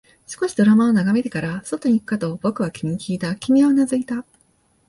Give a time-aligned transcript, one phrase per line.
[0.25, 4.25] 少しドラマを眺めてから、外に行くかと僕は君にきいた、君はうなずいた